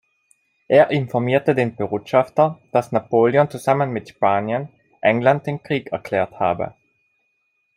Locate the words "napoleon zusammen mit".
2.91-4.09